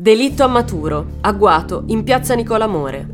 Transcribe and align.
Delitto 0.00 0.44
a 0.44 0.46
Maturo, 0.46 1.16
agguato, 1.22 1.82
in 1.88 2.04
piazza 2.04 2.36
Nicolamore. 2.36 3.04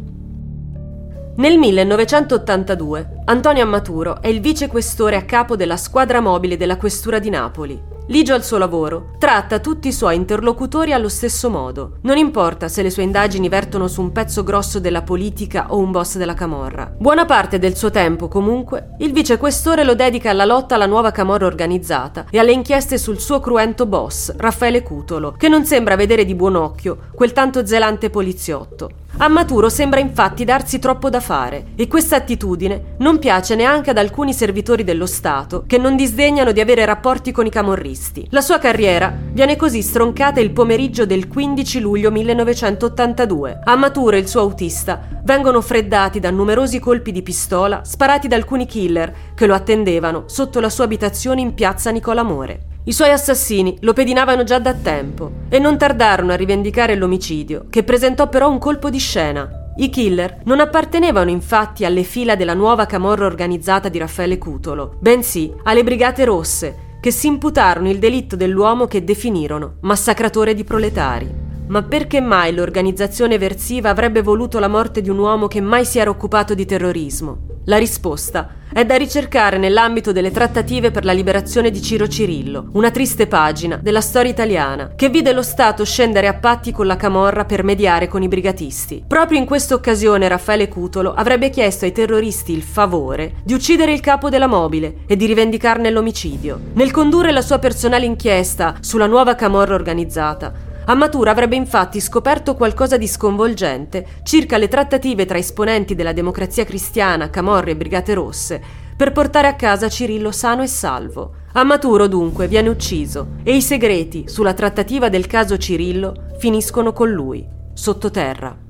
Nel 1.36 1.56
1982 1.56 3.22
Antonio 3.24 3.62
Ammaturo 3.62 4.20
è 4.20 4.28
il 4.28 4.42
vicequestore 4.42 5.16
a 5.16 5.24
capo 5.24 5.56
della 5.56 5.78
squadra 5.78 6.20
mobile 6.20 6.58
della 6.58 6.76
questura 6.76 7.18
di 7.20 7.30
Napoli. 7.30 7.82
Ligio 8.08 8.34
al 8.34 8.44
suo 8.44 8.58
lavoro, 8.58 9.12
tratta 9.18 9.60
tutti 9.60 9.88
i 9.88 9.92
suoi 9.92 10.16
interlocutori 10.16 10.92
allo 10.92 11.08
stesso 11.08 11.48
modo. 11.48 11.96
Non 12.02 12.18
importa 12.18 12.68
se 12.68 12.82
le 12.82 12.90
sue 12.90 13.02
indagini 13.02 13.48
vertono 13.48 13.88
su 13.88 14.02
un 14.02 14.12
pezzo 14.12 14.42
grosso 14.42 14.78
della 14.78 15.00
politica 15.00 15.72
o 15.72 15.78
un 15.78 15.90
boss 15.90 16.18
della 16.18 16.34
camorra. 16.34 16.94
Buona 16.98 17.24
parte 17.24 17.58
del 17.58 17.74
suo 17.74 17.90
tempo, 17.90 18.28
comunque, 18.28 18.96
il 18.98 19.12
vicequestore 19.12 19.84
lo 19.84 19.94
dedica 19.94 20.28
alla 20.28 20.44
lotta 20.44 20.74
alla 20.74 20.84
nuova 20.84 21.12
camorra 21.12 21.46
organizzata 21.46 22.26
e 22.28 22.38
alle 22.38 22.52
inchieste 22.52 22.98
sul 22.98 23.20
suo 23.20 23.40
cruento 23.40 23.86
boss, 23.86 24.36
Raffaele 24.36 24.82
Cutolo, 24.82 25.32
che 25.32 25.48
non 25.48 25.64
sembra 25.64 25.96
vedere 25.96 26.26
di 26.26 26.34
buon 26.34 26.56
occhio 26.56 26.98
quel 27.14 27.32
tanto 27.32 27.64
zelante 27.64 28.10
poliziotto. 28.10 28.90
A 29.16 29.28
Maturo 29.28 29.68
sembra 29.68 30.00
infatti 30.00 30.44
darsi 30.44 30.80
troppo 30.80 31.08
da 31.08 31.20
fare 31.20 31.66
e 31.76 31.86
questa 31.86 32.16
attitudine 32.16 32.96
non 32.98 33.20
piace 33.20 33.54
neanche 33.54 33.90
ad 33.90 33.96
alcuni 33.98 34.34
servitori 34.34 34.82
dello 34.82 35.06
Stato 35.06 35.62
che 35.68 35.78
non 35.78 35.94
disdegnano 35.94 36.50
di 36.50 36.60
avere 36.60 36.84
rapporti 36.84 37.30
con 37.30 37.46
i 37.46 37.50
camorristi. 37.50 38.26
La 38.30 38.40
sua 38.40 38.58
carriera 38.58 39.16
viene 39.30 39.54
così 39.54 39.82
stroncata 39.82 40.40
il 40.40 40.50
pomeriggio 40.50 41.06
del 41.06 41.28
15 41.28 41.78
luglio 41.78 42.10
1982. 42.10 43.60
A 43.62 43.76
Maturo 43.76 44.16
e 44.16 44.18
il 44.18 44.26
suo 44.26 44.40
autista 44.40 45.00
vengono 45.22 45.60
freddati 45.60 46.18
da 46.18 46.30
numerosi 46.30 46.80
colpi 46.80 47.12
di 47.12 47.22
pistola 47.22 47.84
sparati 47.84 48.26
da 48.26 48.34
alcuni 48.34 48.66
killer 48.66 49.14
che 49.36 49.46
lo 49.46 49.54
attendevano 49.54 50.24
sotto 50.26 50.58
la 50.58 50.68
sua 50.68 50.84
abitazione 50.84 51.40
in 51.40 51.54
piazza 51.54 51.92
Nicolamore. 51.92 52.73
I 52.86 52.92
suoi 52.92 53.12
assassini 53.12 53.78
lo 53.80 53.94
pedinavano 53.94 54.44
già 54.44 54.58
da 54.58 54.74
tempo 54.74 55.30
e 55.48 55.58
non 55.58 55.78
tardarono 55.78 56.32
a 56.32 56.36
rivendicare 56.36 56.96
l'omicidio, 56.96 57.64
che 57.70 57.82
presentò 57.82 58.28
però 58.28 58.50
un 58.50 58.58
colpo 58.58 58.90
di 58.90 58.98
scena. 58.98 59.72
I 59.76 59.88
killer 59.88 60.42
non 60.44 60.60
appartenevano 60.60 61.30
infatti 61.30 61.86
alle 61.86 62.02
fila 62.02 62.36
della 62.36 62.52
nuova 62.52 62.84
camorra 62.84 63.24
organizzata 63.24 63.88
di 63.88 63.96
Raffaele 63.96 64.36
Cutolo, 64.36 64.96
bensì 65.00 65.50
alle 65.62 65.82
Brigate 65.82 66.26
Rosse, 66.26 66.98
che 67.00 67.10
si 67.10 67.26
imputarono 67.26 67.88
il 67.88 67.98
delitto 67.98 68.36
dell'uomo 68.36 68.86
che 68.86 69.02
definirono 69.02 69.76
massacratore 69.80 70.52
di 70.52 70.64
proletari. 70.64 71.34
Ma 71.68 71.82
perché 71.84 72.20
mai 72.20 72.54
l'organizzazione 72.54 73.32
eversiva 73.32 73.88
avrebbe 73.88 74.20
voluto 74.20 74.58
la 74.58 74.68
morte 74.68 75.00
di 75.00 75.08
un 75.08 75.16
uomo 75.16 75.46
che 75.48 75.62
mai 75.62 75.86
si 75.86 75.98
era 75.98 76.10
occupato 76.10 76.52
di 76.52 76.66
terrorismo? 76.66 77.38
La 77.64 77.78
risposta 77.78 78.56
è 78.74 78.84
da 78.84 78.96
ricercare 78.96 79.56
nell'ambito 79.56 80.10
delle 80.10 80.32
trattative 80.32 80.90
per 80.90 81.04
la 81.04 81.12
liberazione 81.12 81.70
di 81.70 81.80
Ciro 81.80 82.08
Cirillo, 82.08 82.70
una 82.72 82.90
triste 82.90 83.28
pagina 83.28 83.78
della 83.80 84.00
storia 84.00 84.32
italiana 84.32 84.94
che 84.96 85.08
vide 85.10 85.32
lo 85.32 85.42
Stato 85.42 85.84
scendere 85.84 86.26
a 86.26 86.34
patti 86.34 86.72
con 86.72 86.88
la 86.88 86.96
Camorra 86.96 87.44
per 87.44 87.62
mediare 87.62 88.08
con 88.08 88.24
i 88.24 88.28
brigatisti. 88.28 89.04
Proprio 89.06 89.38
in 89.38 89.46
questa 89.46 89.74
occasione 89.74 90.26
Raffaele 90.26 90.66
Cutolo 90.66 91.14
avrebbe 91.14 91.50
chiesto 91.50 91.84
ai 91.84 91.92
terroristi 91.92 92.50
il 92.50 92.64
favore 92.64 93.34
di 93.44 93.54
uccidere 93.54 93.92
il 93.92 94.00
capo 94.00 94.28
della 94.28 94.48
mobile 94.48 95.02
e 95.06 95.14
di 95.14 95.26
rivendicarne 95.26 95.90
l'omicidio. 95.90 96.58
Nel 96.72 96.90
condurre 96.90 97.30
la 97.30 97.42
sua 97.42 97.60
personale 97.60 98.06
inchiesta 98.06 98.74
sulla 98.80 99.06
nuova 99.06 99.36
Camorra 99.36 99.76
organizzata, 99.76 100.72
Amatura 100.86 101.30
avrebbe 101.30 101.56
infatti 101.56 102.00
scoperto 102.00 102.54
qualcosa 102.54 102.98
di 102.98 103.06
sconvolgente 103.06 104.06
circa 104.22 104.58
le 104.58 104.68
trattative 104.68 105.24
tra 105.24 105.38
esponenti 105.38 105.94
della 105.94 106.12
democrazia 106.12 106.64
cristiana, 106.64 107.30
Camorre 107.30 107.70
e 107.70 107.76
Brigate 107.76 108.12
Rosse 108.14 108.62
per 108.96 109.12
portare 109.12 109.48
a 109.48 109.54
casa 109.54 109.88
Cirillo 109.88 110.30
sano 110.30 110.62
e 110.62 110.66
salvo. 110.66 111.36
Amaturo 111.54 112.06
dunque 112.06 112.48
viene 112.48 112.68
ucciso 112.68 113.36
e 113.42 113.56
i 113.56 113.62
segreti 113.62 114.28
sulla 114.28 114.54
trattativa 114.54 115.08
del 115.08 115.26
caso 115.26 115.56
Cirillo 115.56 116.26
finiscono 116.38 116.92
con 116.92 117.10
lui, 117.10 117.46
sottoterra. 117.72 118.63